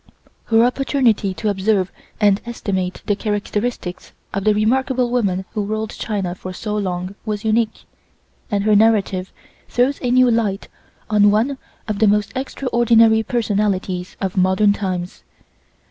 Her 0.45 0.63
opportunity 0.65 1.31
to 1.35 1.49
observe 1.49 1.91
and 2.19 2.41
estimate 2.43 3.03
the 3.05 3.15
characteristics 3.15 4.13
of 4.33 4.45
the 4.45 4.53
remarkable 4.55 5.11
woman 5.11 5.45
who 5.53 5.63
ruled 5.63 5.91
China 5.91 6.33
for 6.33 6.53
so 6.53 6.75
long 6.75 7.13
was 7.23 7.45
unique, 7.45 7.83
and 8.49 8.63
her 8.63 8.75
narrative 8.75 9.31
throws 9.69 9.99
a 10.01 10.09
new 10.09 10.31
light 10.31 10.69
on 11.11 11.29
one 11.29 11.59
of 11.87 11.99
the 11.99 12.07
most 12.07 12.31
extraordinary 12.35 13.21
personalities 13.21 14.17
of 14.19 14.35
modern 14.37 14.73
times. 14.73 15.21